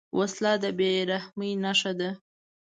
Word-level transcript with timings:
وسله 0.17 0.53
د 0.63 0.65
بېرحمۍ 0.77 1.51
نښه 1.63 1.91
ده 1.99 2.09